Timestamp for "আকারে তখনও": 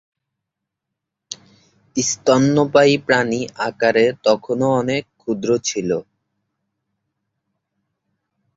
3.67-4.67